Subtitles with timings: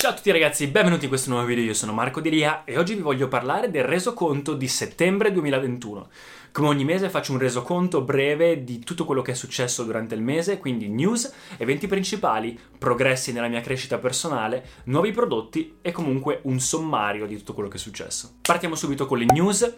[0.00, 2.94] Ciao a tutti ragazzi, benvenuti in questo nuovo video, io sono Marco Delia e oggi
[2.94, 6.08] vi voglio parlare del resoconto di settembre 2021.
[6.52, 10.22] Come ogni mese faccio un resoconto breve di tutto quello che è successo durante il
[10.22, 16.60] mese, quindi news, eventi principali, progressi nella mia crescita personale, nuovi prodotti e comunque un
[16.60, 18.34] sommario di tutto quello che è successo.
[18.42, 19.74] Partiamo subito con le news.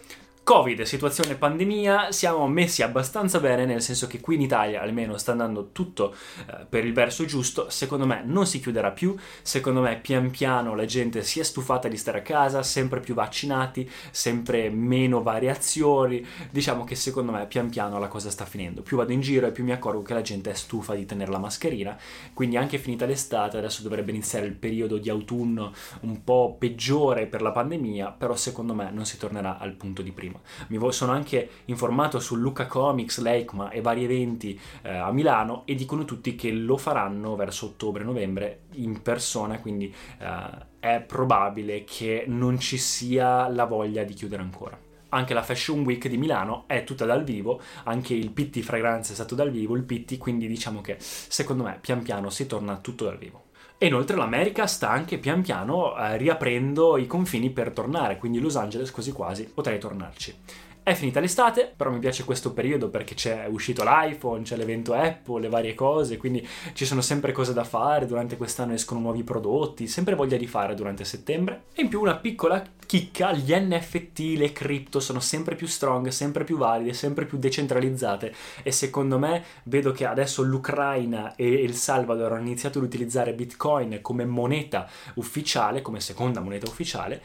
[0.51, 5.31] Covid, situazione pandemia, siamo messi abbastanza bene, nel senso che qui in Italia almeno sta
[5.31, 6.13] andando tutto
[6.45, 10.75] eh, per il verso giusto, secondo me non si chiuderà più, secondo me pian piano
[10.75, 16.21] la gente si è stufata di stare a casa, sempre più vaccinati, sempre meno variazioni,
[16.49, 19.51] diciamo che secondo me pian piano la cosa sta finendo, più vado in giro e
[19.51, 21.97] più mi accorgo che la gente è stufa di tenere la mascherina,
[22.33, 27.41] quindi anche finita l'estate adesso dovrebbe iniziare il periodo di autunno un po' peggiore per
[27.41, 30.39] la pandemia, però secondo me non si tornerà al punto di prima.
[30.67, 35.75] Mi sono anche informato su Luca Comics, Leikma e vari eventi eh, a Milano e
[35.75, 42.59] dicono tutti che lo faranno verso ottobre-novembre in persona, quindi eh, è probabile che non
[42.59, 47.05] ci sia la voglia di chiudere ancora anche la Fashion Week di Milano è tutta
[47.05, 50.97] dal vivo, anche il Pitti Fragranza è stato dal vivo, il Pitti, quindi diciamo che
[50.99, 53.49] secondo me pian piano si torna tutto dal vivo.
[53.83, 58.55] E inoltre l'America sta anche pian piano eh, riaprendo i confini per tornare, quindi Los
[58.55, 60.35] Angeles quasi quasi potrei tornarci.
[60.83, 65.41] È finita l'estate, però mi piace questo periodo perché c'è uscito l'iPhone, c'è l'evento Apple,
[65.41, 69.85] le varie cose, quindi ci sono sempre cose da fare, durante quest'anno escono nuovi prodotti,
[69.85, 71.65] sempre voglia di fare durante settembre.
[71.75, 76.43] E in più una piccola chicca, gli NFT, le cripto sono sempre più strong, sempre
[76.43, 78.33] più valide, sempre più decentralizzate
[78.63, 83.99] e secondo me vedo che adesso l'Ucraina e il Salvador hanno iniziato ad utilizzare Bitcoin
[84.01, 87.21] come moneta ufficiale, come seconda moneta ufficiale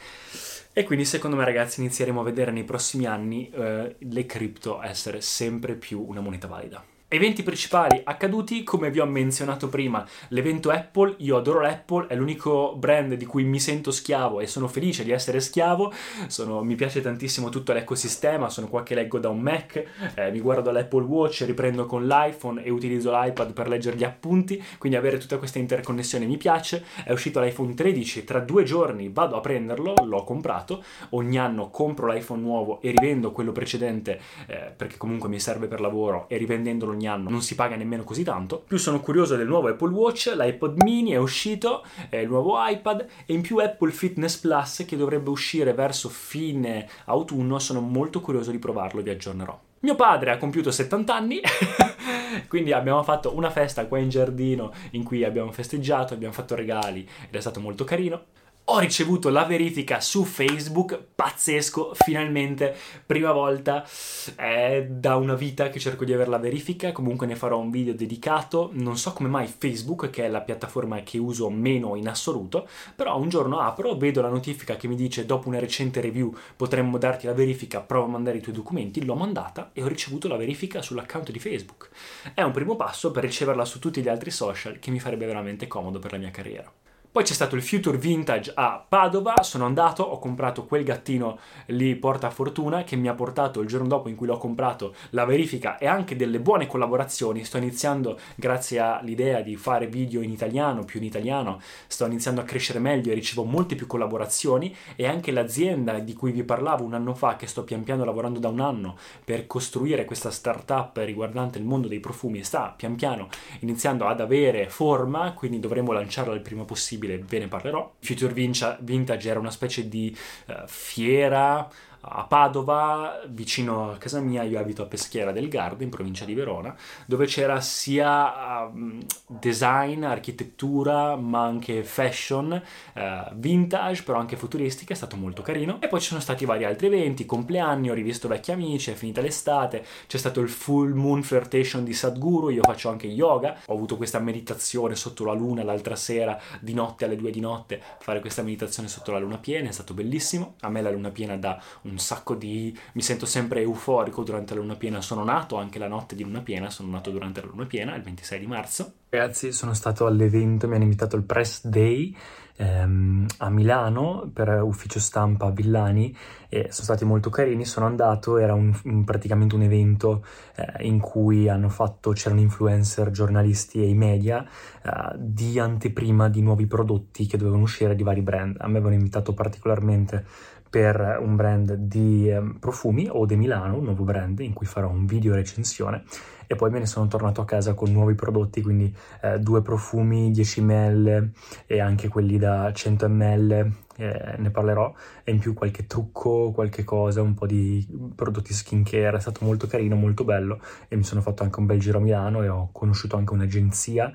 [0.79, 5.23] e quindi secondo me ragazzi inizieremo a vedere nei prossimi anni eh, le cripto essere
[5.23, 6.85] sempre più una moneta valida.
[7.09, 12.75] Eventi principali accaduti, come vi ho menzionato prima, l'evento Apple, io adoro l'Apple, è l'unico
[12.75, 15.93] brand di cui mi sento schiavo e sono felice di essere schiavo,
[16.27, 19.85] sono, mi piace tantissimo tutto l'ecosistema, sono qua che leggo da un Mac,
[20.17, 24.61] eh, mi guardo l'Apple Watch, riprendo con l'iPhone e utilizzo l'iPad per leggere gli appunti,
[24.77, 29.37] quindi avere tutta questa interconnessione mi piace, è uscito l'iPhone 13, tra due giorni vado
[29.37, 34.97] a prenderlo, l'ho comprato, ogni anno compro l'iPhone nuovo e rivendo quello precedente eh, perché
[34.97, 38.65] comunque mi serve per lavoro e rivendendolo ogni anno non si paga nemmeno così tanto.
[38.67, 43.07] Più sono curioso del nuovo Apple Watch, l'iPod mini è uscito, è il nuovo iPad
[43.27, 48.51] e in più Apple Fitness Plus che dovrebbe uscire verso fine autunno, sono molto curioso
[48.51, 49.59] di provarlo vi aggiornerò.
[49.81, 51.41] Mio padre ha compiuto 70 anni,
[52.49, 57.09] quindi abbiamo fatto una festa qua in giardino in cui abbiamo festeggiato, abbiamo fatto regali
[57.29, 58.25] ed è stato molto carino.
[58.69, 62.75] Ho ricevuto la verifica su Facebook, pazzesco, finalmente,
[63.07, 63.87] prima volta,
[64.35, 67.95] è da una vita che cerco di avere la verifica, comunque ne farò un video
[67.95, 72.67] dedicato, non so come mai Facebook, che è la piattaforma che uso meno in assoluto,
[72.97, 76.99] però un giorno apro, vedo la notifica che mi dice dopo una recente review potremmo
[76.99, 80.37] darti la verifica, prova a mandare i tuoi documenti, l'ho mandata e ho ricevuto la
[80.37, 81.89] verifica sull'account di Facebook.
[82.35, 85.69] È un primo passo per riceverla su tutti gli altri social che mi farebbe veramente
[85.69, 86.69] comodo per la mia carriera.
[87.17, 91.39] Poi c'è stato il Future Vintage a Padova, sono andato, ho comprato quel gattino
[91.69, 95.25] lì porta fortuna che mi ha portato il giorno dopo in cui l'ho comprato la
[95.25, 97.43] verifica e anche delle buone collaborazioni.
[97.43, 102.45] Sto iniziando, grazie all'idea di fare video in italiano, più in italiano, sto iniziando a
[102.45, 106.93] crescere meglio e ricevo molte più collaborazioni e anche l'azienda di cui vi parlavo un
[106.93, 108.95] anno fa, che sto pian piano lavorando da un anno
[109.25, 113.29] per costruire questa startup riguardante il mondo dei profumi, sta pian piano
[113.61, 117.95] iniziando ad avere forma, quindi dovremo lanciarla il prima possibile possibile ve ne parlerò.
[118.01, 120.17] Future Vintage era una specie di
[120.49, 121.71] uh, fiera
[122.01, 126.35] a Padova, vicino a casa mia, io abito a Peschiera del Garda, in provincia di
[126.35, 126.75] Verona,
[127.07, 132.63] dove c'era sia um, design, architettura, ma anche fashion,
[132.95, 135.81] uh, vintage, però anche futuristica, è stato molto carino.
[135.81, 139.21] E poi ci sono stati vari altri eventi, compleanni, ho rivisto vecchi amici, è finita
[139.21, 143.97] l'estate, c'è stato il Full Moon Flirtation di Sadhguru, io faccio anche yoga, ho avuto
[143.97, 148.43] questa meditazione sotto la luna l'altra sera, di notte alle due di notte, fare questa
[148.43, 151.96] meditazione sotto la luna piena, è stato bellissimo, a me la luna piena dà un
[151.97, 152.79] un sacco di...
[152.93, 156.43] mi sento sempre euforico durante la luna piena, sono nato anche la notte di luna
[156.43, 158.93] piena, sono nato durante la luna piena, il 26 di marzo.
[159.09, 162.15] Ragazzi, sono stato all'evento, mi hanno invitato al Press Day
[162.57, 166.15] ehm, a Milano per ufficio stampa Villani
[166.49, 170.25] e sono stati molto carini, sono andato, era un, un, praticamente un evento
[170.57, 176.43] eh, in cui hanno fatto, c'erano influencer, giornalisti e i media eh, di anteprima di
[176.43, 178.57] nuovi prodotti che dovevano uscire di vari brand.
[178.59, 180.25] A me avevano invitato particolarmente
[180.69, 185.07] per un brand di eh, profumi, Ode Milano, un nuovo brand in cui farò un
[185.07, 186.05] video recensione
[186.47, 190.31] e poi me ne sono tornato a casa con nuovi prodotti, quindi eh, due profumi
[190.31, 191.31] 10 ml
[191.67, 194.93] e anche quelli da 100 ml, eh, ne parlerò,
[195.25, 199.67] e in più qualche trucco, qualche cosa, un po' di prodotti skincare, è stato molto
[199.67, 202.69] carino, molto bello e mi sono fatto anche un bel giro a Milano e ho
[202.73, 204.13] conosciuto anche un'agenzia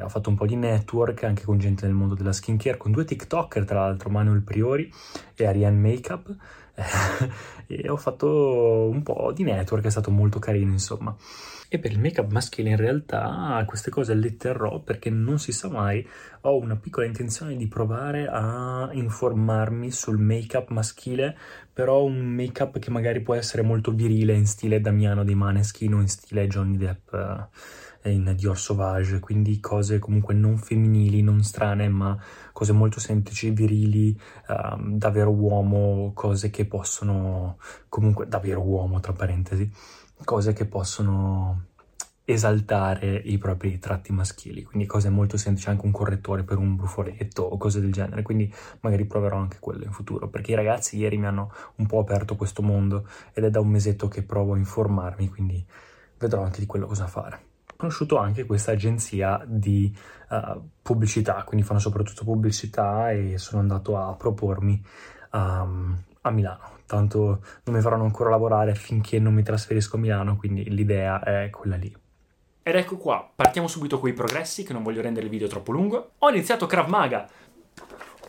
[0.00, 3.04] ho fatto un po' di network anche con gente nel mondo della skincare, con due
[3.04, 4.92] TikToker tra l'altro, Manuel Priori
[5.34, 6.36] e Ariane Makeup.
[7.70, 11.14] E ho fatto un po' di network, è stato molto carino insomma.
[11.68, 15.68] E per il make-up maschile in realtà queste cose le terrò perché non si sa
[15.68, 16.04] mai,
[16.40, 21.38] ho una piccola intenzione di provare a informarmi sul make-up maschile,
[21.72, 26.00] però un make-up che magari può essere molto virile in stile Damiano dei Maneskin o
[26.00, 27.14] in stile Johnny Depp
[28.04, 32.18] in Dior Sauvage, quindi cose comunque non femminili, non strane, ma
[32.52, 34.18] cose molto semplici, virili,
[34.48, 37.58] um, davvero uomo, cose che possono
[37.88, 39.70] comunque davvero uomo tra parentesi
[40.24, 41.66] cose che possono
[42.24, 47.42] esaltare i propri tratti maschili, quindi cose molto semplici, anche un correttore per un brufoletto
[47.42, 51.16] o cose del genere, quindi magari proverò anche quello in futuro, perché i ragazzi ieri
[51.16, 54.58] mi hanno un po' aperto questo mondo ed è da un mesetto che provo a
[54.58, 55.64] informarmi, quindi
[56.18, 57.49] vedrò anche di quello cosa fare.
[57.80, 59.96] Conosciuto anche questa agenzia di
[60.28, 64.82] uh, pubblicità, quindi fanno soprattutto pubblicità e sono andato a propormi
[65.32, 70.36] um, a Milano tanto non mi faranno ancora lavorare finché non mi trasferisco a Milano,
[70.36, 71.96] quindi l'idea è quella lì.
[72.62, 75.72] Ed ecco qua, partiamo subito con i progressi, che non voglio rendere il video troppo
[75.72, 76.12] lungo.
[76.18, 77.28] Ho iniziato Krav Maga,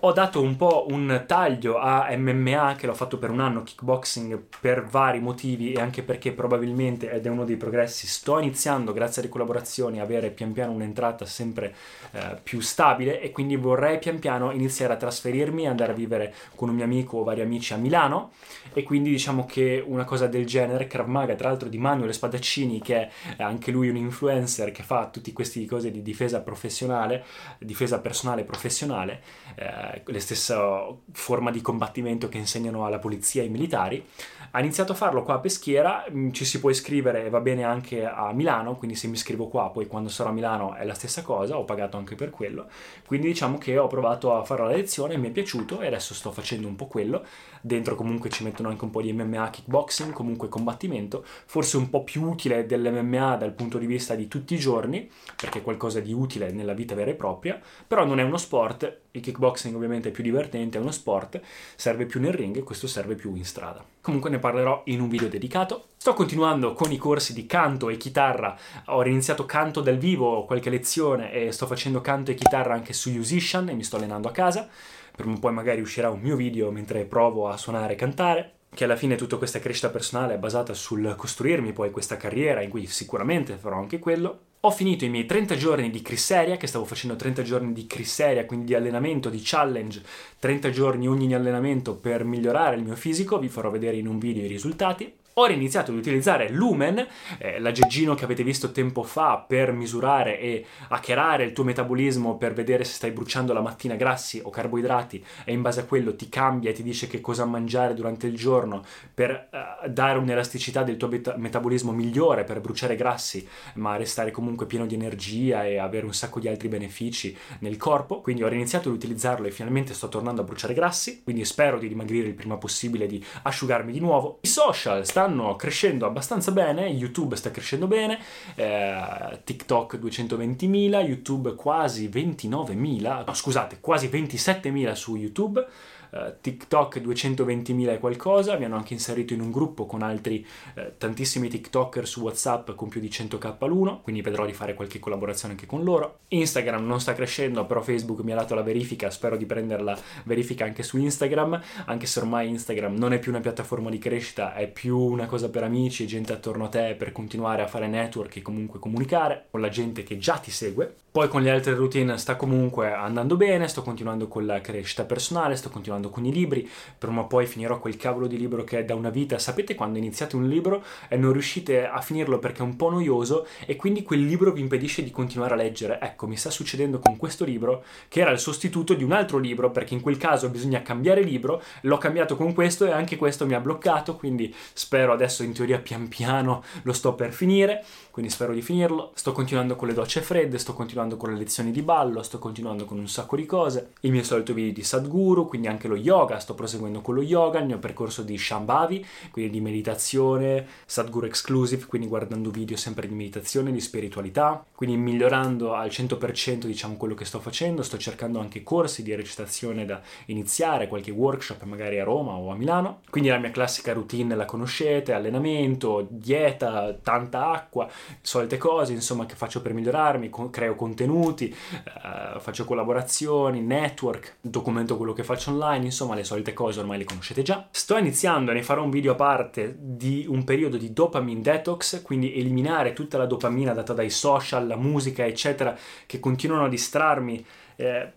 [0.03, 4.41] ho dato un po' un taglio a MMA che l'ho fatto per un anno, kickboxing,
[4.59, 9.21] per vari motivi e anche perché probabilmente, ed è uno dei progressi, sto iniziando grazie
[9.21, 11.75] alle collaborazioni a avere pian piano un'entrata sempre
[12.11, 16.33] eh, più stabile e quindi vorrei pian piano iniziare a trasferirmi e andare a vivere
[16.55, 18.31] con un mio amico o vari amici a Milano.
[18.73, 22.81] E quindi diciamo che una cosa del genere, Krav Maga tra l'altro di Manuel Spadaccini
[22.81, 27.23] che è anche lui un influencer che fa tutte queste cose di difesa professionale,
[27.59, 29.21] difesa personale e professionale,
[29.55, 34.05] eh, la stessa forma di combattimento che insegnano alla polizia e ai militari.
[34.51, 37.63] Ha iniziato a farlo qua a Peschiera, mm, ci si può iscrivere e va bene
[37.63, 40.93] anche a Milano, quindi se mi iscrivo qua poi quando sarò a Milano è la
[40.93, 42.67] stessa cosa, ho pagato anche per quello.
[43.05, 46.31] Quindi diciamo che ho provato a fare la lezione, mi è piaciuto e adesso sto
[46.31, 47.25] facendo un po' quello.
[47.61, 52.03] Dentro comunque ci mettono anche un po' di MMA, kickboxing, comunque combattimento, forse un po'
[52.03, 56.11] più utile dell'MMA dal punto di vista di tutti i giorni, perché è qualcosa di
[56.11, 60.11] utile nella vita vera e propria, però non è uno sport, il kickboxing ovviamente è
[60.11, 61.41] più divertente, è uno sport,
[61.75, 63.83] serve più nel ring e questo serve più in strada.
[64.01, 65.87] Comunque ne parlerò in un video dedicato.
[65.97, 70.69] Sto continuando con i corsi di canto e chitarra, ho iniziato canto dal vivo, qualche
[70.69, 74.31] lezione e sto facendo canto e chitarra anche su Musician e mi sto allenando a
[74.31, 74.67] casa.
[75.15, 78.83] Per un po' magari uscirà un mio video mentre provo a suonare e cantare che
[78.83, 82.87] alla fine tutta questa crescita personale è basata sul costruirmi poi questa carriera in cui
[82.87, 87.15] sicuramente farò anche quello ho finito i miei 30 giorni di Crisseria, che stavo facendo
[87.15, 90.03] 30 giorni di Crisseria, quindi di allenamento, di challenge,
[90.37, 94.43] 30 giorni ogni allenamento per migliorare il mio fisico, vi farò vedere in un video
[94.43, 95.11] i risultati.
[95.35, 97.07] Ho iniziato ad utilizzare Lumen,
[97.37, 102.53] eh, l'aggeggino che avete visto tempo fa per misurare e hackerare il tuo metabolismo per
[102.53, 106.27] vedere se stai bruciando la mattina grassi o carboidrati e in base a quello ti
[106.27, 108.83] cambia e ti dice che cosa mangiare durante il giorno
[109.13, 114.65] per uh, dare un'elasticità del tuo beta- metabolismo migliore per bruciare grassi ma restare comunque
[114.65, 118.19] pieno di energia e avere un sacco di altri benefici nel corpo.
[118.19, 121.87] Quindi ho iniziato ad utilizzarlo e finalmente sto tornando a bruciare grassi, quindi spero di
[121.87, 124.39] dimagrire il prima possibile, di asciugarmi di nuovo.
[124.41, 128.17] I social stanno stanno crescendo abbastanza bene, YouTube sta crescendo bene,
[128.55, 135.63] eh, TikTok 220.000, YouTube quasi 29.000, no scusate, quasi 27.000 su YouTube
[136.11, 140.93] eh, TikTok 220.000 e qualcosa, mi hanno anche inserito in un gruppo con altri eh,
[140.97, 145.53] tantissimi TikToker su WhatsApp con più di 100k l'uno, quindi vedrò di fare qualche collaborazione
[145.53, 146.19] anche con loro.
[146.29, 149.97] Instagram non sta crescendo, però Facebook mi ha dato la verifica, spero di prendere la
[150.23, 154.53] verifica anche su Instagram, anche se ormai Instagram non è più una piattaforma di crescita,
[154.53, 157.87] è più una cosa per amici e gente attorno a te per continuare a fare
[157.87, 160.95] network e comunque comunicare con la gente che già ti segue.
[161.11, 165.57] Poi con le altre routine sta comunque andando bene, sto continuando con la crescita personale,
[165.57, 166.65] sto continuando con i libri,
[166.97, 169.37] prima o poi finirò quel cavolo di libro che è da una vita.
[169.37, 173.45] Sapete quando iniziate un libro e non riuscite a finirlo perché è un po' noioso
[173.65, 175.99] e quindi quel libro vi impedisce di continuare a leggere?
[175.99, 179.69] Ecco, mi sta succedendo con questo libro che era il sostituto di un altro libro
[179.69, 183.53] perché in quel caso bisogna cambiare libro, l'ho cambiato con questo e anche questo mi
[183.53, 188.53] ha bloccato, quindi spero adesso in teoria pian piano lo sto per finire, quindi spero
[188.53, 189.11] di finirlo.
[189.13, 192.37] Sto continuando con le docce fredde, sto continuando continuando con le lezioni di ballo, sto
[192.37, 195.95] continuando con un sacco di cose, il mio solito video di Sadhguru, quindi anche lo
[195.95, 201.25] yoga, sto proseguendo con lo yoga, il mio percorso di Shambhavi, quindi di meditazione, Sadhguru
[201.25, 207.15] Exclusive, quindi guardando video sempre di meditazione, di spiritualità, quindi migliorando al 100% diciamo quello
[207.15, 212.03] che sto facendo, sto cercando anche corsi di recitazione da iniziare, qualche workshop magari a
[212.03, 217.89] Roma o a Milano, quindi la mia classica routine la conoscete, allenamento, dieta, tanta acqua,
[218.21, 224.97] solite cose insomma che faccio per migliorarmi, creo contenuti contenuti, eh, faccio collaborazioni, network, documento
[224.97, 227.67] quello che faccio online, insomma le solite cose ormai le conoscete già.
[227.71, 232.33] Sto iniziando, ne farò un video a parte, di un periodo di dopamine detox, quindi
[232.35, 237.45] eliminare tutta la dopamina data dai social, la musica, eccetera, che continuano a distrarmi.
[237.77, 238.11] Eh,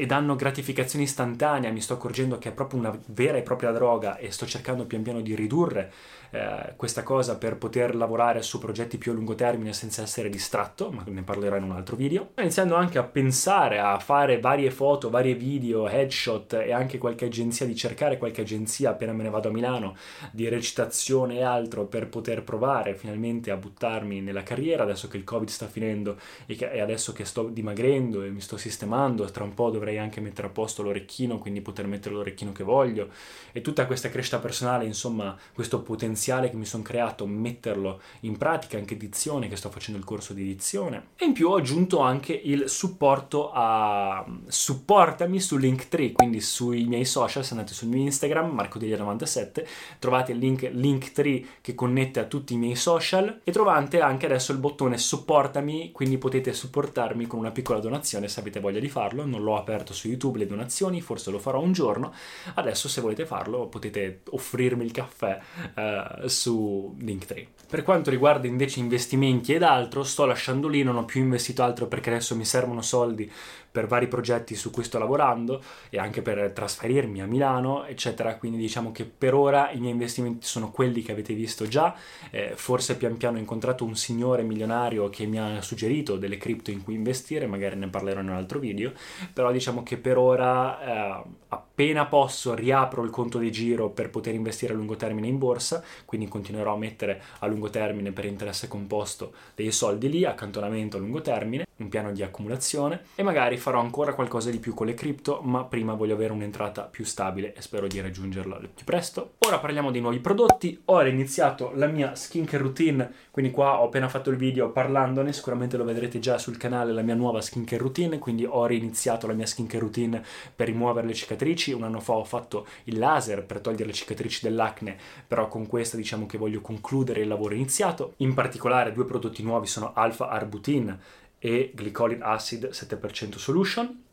[0.00, 4.16] e danno gratificazione istantanea, mi sto accorgendo che è proprio una vera e propria droga
[4.16, 5.92] e sto cercando pian piano di ridurre
[6.30, 10.92] eh, questa cosa per poter lavorare su progetti più a lungo termine senza essere distratto,
[10.92, 12.30] ma ne parlerò in un altro video.
[12.38, 17.66] Iniziando anche a pensare a fare varie foto, varie video, headshot e anche qualche agenzia,
[17.66, 19.96] di cercare qualche agenzia appena me ne vado a Milano
[20.30, 25.24] di recitazione e altro per poter provare finalmente a buttarmi nella carriera adesso che il
[25.24, 29.42] covid sta finendo e, che, e adesso che sto dimagrendo e mi sto sistemando, tra
[29.42, 33.08] un po' dovrei anche mettere a posto l'orecchino, quindi poter mettere l'orecchino che voglio
[33.52, 38.76] e tutta questa crescita personale, insomma, questo potenziale che mi sono creato, metterlo in pratica,
[38.76, 41.08] anche edizione, che sto facendo il corso di edizione.
[41.16, 47.04] E in più ho aggiunto anche il supporto a supportami su Linktree, quindi sui miei
[47.04, 49.64] social, se andate sul mio Instagram, marcodelia97,
[49.98, 54.52] trovate il link Linktree che connette a tutti i miei social e trovate anche adesso
[54.52, 59.24] il bottone supportami, quindi potete supportarmi con una piccola donazione se avete voglia di farlo.
[59.24, 62.12] Non l'ho aperto su YouTube le donazioni, forse lo farò un giorno.
[62.54, 65.40] Adesso se volete farlo potete offrirmi il caffè
[65.74, 67.46] eh, su Linktree.
[67.68, 71.86] Per quanto riguarda invece investimenti ed altro, sto lasciando lì, non ho più investito altro
[71.86, 73.30] perché adesso mi servono soldi
[73.78, 78.34] per vari progetti su cui sto lavorando e anche per trasferirmi a Milano, eccetera.
[78.34, 81.94] Quindi diciamo che per ora i miei investimenti sono quelli che avete visto già.
[82.32, 86.72] Eh, forse pian piano ho incontrato un signore milionario che mi ha suggerito delle cripto
[86.72, 88.90] in cui investire, magari ne parlerò in un altro video,
[89.32, 94.34] però diciamo che per ora eh, appena posso riapro il conto di giro per poter
[94.34, 98.66] investire a lungo termine in borsa, quindi continuerò a mettere a lungo termine per interesse
[98.66, 103.80] composto dei soldi lì, accantonamento a lungo termine, un piano di accumulazione e magari farò
[103.80, 107.60] ancora qualcosa di più con le cripto, ma prima voglio avere un'entrata più stabile e
[107.60, 109.34] spero di raggiungerla al più presto.
[109.46, 110.80] Ora parliamo dei nuovi prodotti.
[110.86, 115.76] Ho iniziato la mia skincare routine, quindi qua ho appena fatto il video parlandone, sicuramente
[115.76, 119.44] lo vedrete già sul canale la mia nuova skincare routine, quindi ho riniziato la mia
[119.44, 120.24] skincare routine
[120.56, 121.72] per rimuovere le cicatrici.
[121.72, 124.96] Un anno fa ho fatto il laser per togliere le cicatrici dell'acne,
[125.26, 128.14] però con questa diciamo che voglio concludere il lavoro iniziato.
[128.18, 130.98] In particolare due prodotti nuovi sono Alpha Arbutin
[131.40, 134.07] e Glycolic Acid 7% Solution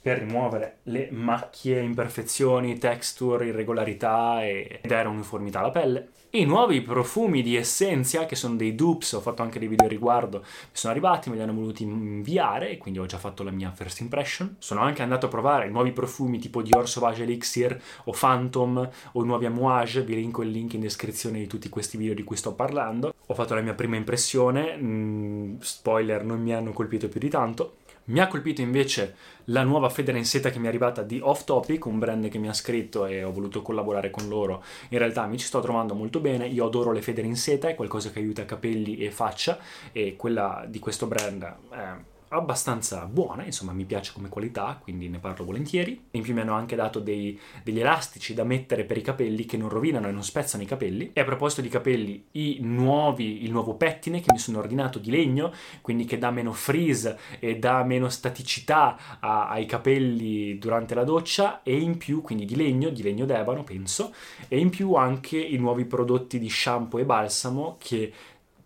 [0.00, 6.08] per rimuovere le macchie, imperfezioni, texture, irregolarità e dare uniformità alla pelle.
[6.30, 9.88] I nuovi profumi di Essentia, che sono dei dupes, ho fatto anche dei video a
[9.88, 13.70] riguardo, mi sono arrivati, me li hanno voluti inviare quindi ho già fatto la mia
[13.70, 14.56] first impression.
[14.58, 19.22] Sono anche andato a provare i nuovi profumi tipo Dior Sauvage Elixir o Phantom o
[19.22, 22.36] i nuovi Amouage, vi linko il link in descrizione di tutti questi video di cui
[22.36, 23.14] sto parlando.
[23.26, 27.76] Ho fatto la mia prima impressione, mm, spoiler, non mi hanno colpito più di tanto.
[28.08, 31.44] Mi ha colpito invece la nuova federa in seta che mi è arrivata di Off
[31.44, 34.64] Topic, un brand che mi ha scritto e ho voluto collaborare con loro.
[34.88, 37.74] In realtà mi ci sto trovando molto bene, io adoro le federe in seta, è
[37.74, 39.58] qualcosa che aiuta capelli e faccia
[39.92, 45.18] e quella di questo brand è abbastanza buona, insomma mi piace come qualità, quindi ne
[45.18, 46.00] parlo volentieri.
[46.12, 49.56] In più mi hanno anche dato dei, degli elastici da mettere per i capelli che
[49.56, 51.10] non rovinano e non spezzano i capelli.
[51.12, 52.24] E a proposito di capelli,
[52.60, 57.18] nuovi, il nuovo pettine che mi sono ordinato di legno, quindi che dà meno freeze
[57.38, 62.56] e dà meno staticità a, ai capelli durante la doccia e in più, quindi di
[62.56, 64.14] legno, di legno d'ebano penso,
[64.48, 68.12] e in più anche i nuovi prodotti di shampoo e balsamo che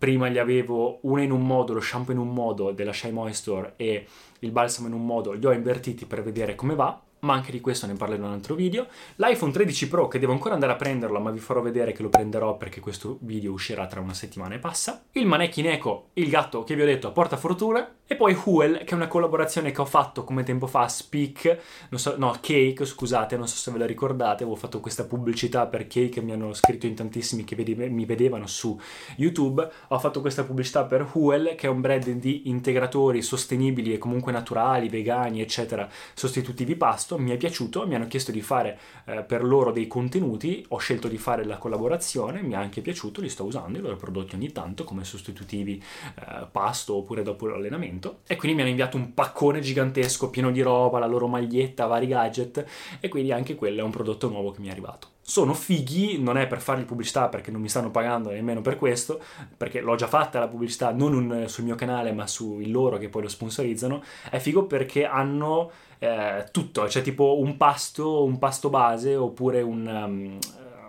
[0.03, 3.75] prima li avevo una in un modo, lo shampoo in un modo della Shea Moisture
[3.77, 4.05] e
[4.39, 7.61] il balsamo in un modo, li ho invertiti per vedere come va ma anche di
[7.61, 8.87] questo ne parlerò in un altro video.
[9.15, 12.09] L'iPhone 13 Pro che devo ancora andare a prenderlo, ma vi farò vedere che lo
[12.09, 15.03] prenderò perché questo video uscirà tra una settimana e passa.
[15.11, 17.95] Il Manecchi Neko, il gatto che vi ho detto porta fortuna.
[18.05, 21.57] E poi Huel, che è una collaborazione che ho fatto come tempo fa, Speak,
[21.93, 25.87] so, no, Cake, scusate, non so se ve la ricordate, avevo fatto questa pubblicità per
[25.87, 28.77] Cake, mi hanno scritto in tantissimi che mi vedevano su
[29.15, 29.67] YouTube.
[29.87, 34.33] Ho fatto questa pubblicità per Huel, che è un brand di integratori sostenibili e comunque
[34.33, 37.12] naturali, vegani, eccetera, sostitutivi pasto.
[37.17, 41.07] Mi è piaciuto, mi hanno chiesto di fare eh, per loro dei contenuti, ho scelto
[41.07, 44.51] di fare la collaborazione, mi ha anche piaciuto, li sto usando, i loro prodotti ogni
[44.51, 45.81] tanto come sostitutivi
[46.15, 48.19] eh, pasto oppure dopo l'allenamento.
[48.27, 52.07] E quindi mi hanno inviato un paccone gigantesco pieno di roba, la loro maglietta, vari
[52.07, 52.65] gadget
[52.99, 56.37] e quindi anche quello è un prodotto nuovo che mi è arrivato sono fighi, non
[56.37, 59.21] è per fargli pubblicità perché non mi stanno pagando nemmeno per questo,
[59.55, 62.97] perché l'ho già fatta la pubblicità non un, sul mio canale ma su il loro
[62.97, 65.71] che poi lo sponsorizzano, è figo perché hanno
[66.03, 69.87] eh, tutto, cioè tipo un pasto, un pasto base oppure un...
[69.87, 70.39] Um,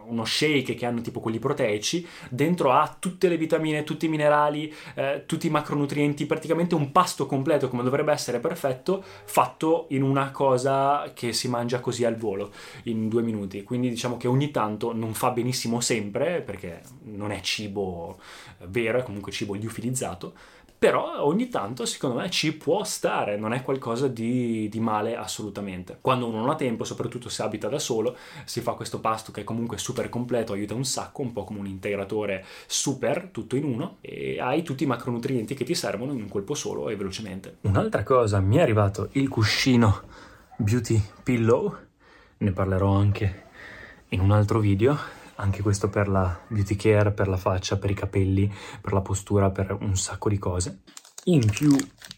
[0.06, 4.70] uno shake che hanno tipo quelli proteici, dentro ha tutte le vitamine, tutti i minerali,
[4.96, 10.30] eh, tutti i macronutrienti, praticamente un pasto completo come dovrebbe essere perfetto, fatto in una
[10.30, 12.52] cosa che si mangia così al volo,
[12.82, 13.62] in due minuti.
[13.62, 18.18] Quindi diciamo che ogni tanto non fa benissimo sempre, perché non è cibo
[18.66, 20.34] vero, è comunque cibo liofilizzato,
[20.84, 25.96] però ogni tanto secondo me ci può stare, non è qualcosa di, di, male assolutamente.
[25.98, 28.14] Quando uno non ha tempo, soprattutto se abita da solo,
[28.44, 31.60] si fa questo pasto che è comunque super completo, aiuta un sacco, un po' come
[31.60, 36.20] un integratore super, tutto in uno, e hai tutti i macronutrienti che ti servono in
[36.20, 37.56] un colpo solo e velocemente.
[37.62, 40.02] Un'altra cosa, mi è arrivato il cuscino
[40.58, 41.74] Beauty Pillow,
[42.36, 43.44] ne parlerò anche
[44.08, 47.94] in un altro video anche questo per la beauty care, per la faccia, per i
[47.94, 50.80] capelli, per la postura, per un sacco di cose.
[51.26, 51.74] In più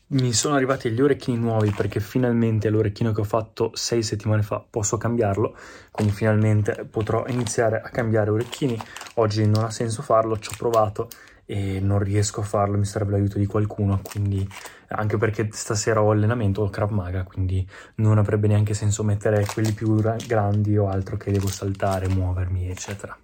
[0.08, 4.64] mi sono arrivati gli orecchini nuovi perché finalmente l'orecchino che ho fatto sei settimane fa
[4.68, 5.56] posso cambiarlo,
[5.92, 8.76] quindi finalmente potrò iniziare a cambiare orecchini.
[9.14, 11.08] Oggi non ha senso farlo, ci ho provato
[11.46, 14.46] e non riesco a farlo, mi serve l'aiuto di qualcuno, quindi
[14.88, 19.72] anche perché stasera ho allenamento ho Krav Maga, quindi non avrebbe neanche senso mettere quelli
[19.72, 23.16] più grandi o altro che devo saltare, muovermi, eccetera.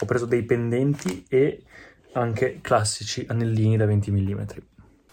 [0.00, 1.62] Ho preso dei pendenti e
[2.12, 4.42] anche classici anellini da 20 mm.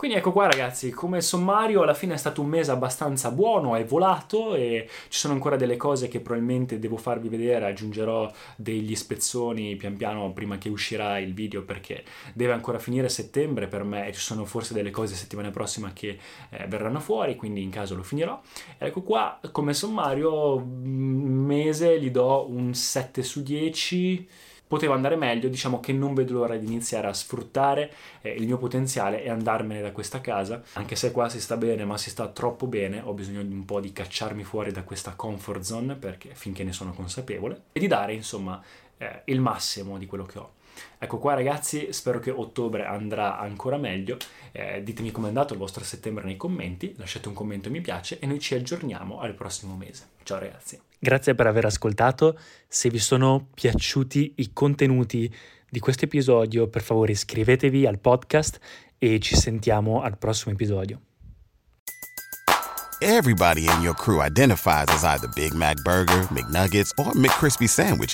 [0.03, 3.85] Quindi ecco qua ragazzi, come sommario alla fine è stato un mese abbastanza buono, è
[3.85, 9.77] volato e ci sono ancora delle cose che probabilmente devo farvi vedere, aggiungerò degli spezzoni
[9.77, 14.11] pian piano prima che uscirà il video perché deve ancora finire settembre per me e
[14.11, 18.03] ci sono forse delle cose settimana prossima che eh, verranno fuori, quindi in caso lo
[18.03, 18.41] finirò.
[18.77, 24.27] Ecco qua come sommario mese gli do un 7 su 10
[24.73, 28.57] poteva andare meglio, diciamo che non vedo l'ora di iniziare a sfruttare eh, il mio
[28.57, 32.27] potenziale e andarmene da questa casa, anche se qua si sta bene, ma si sta
[32.27, 36.31] troppo bene, ho bisogno di un po' di cacciarmi fuori da questa comfort zone perché
[36.33, 38.59] finché ne sono consapevole e di dare insomma
[38.97, 40.51] eh, il massimo di quello che ho.
[40.97, 44.17] Ecco qua ragazzi, spero che ottobre andrà ancora meglio,
[44.51, 48.25] eh, ditemi com'è andato il vostro settembre nei commenti, lasciate un commento mi piace e
[48.25, 50.07] noi ci aggiorniamo al prossimo mese.
[50.23, 50.79] Ciao ragazzi.
[50.97, 55.33] Grazie per aver ascoltato, se vi sono piaciuti i contenuti
[55.69, 58.59] di questo episodio per favore iscrivetevi al podcast
[58.97, 61.01] e ci sentiamo al prossimo episodio.
[63.01, 68.13] Everybody in your crew identifies as either Big Mac Burger, McNuggets or McCrispy Sandwich.